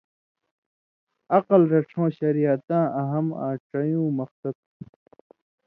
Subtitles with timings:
[1.37, 4.93] عقل رڇھؤں شریعتیاں اہم آں ڇَیؤں مقصد تُھُو،